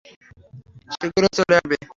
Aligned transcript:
শীঘ্রই 0.91 1.31
চলে 1.37 1.53
আসবে। 1.57 1.75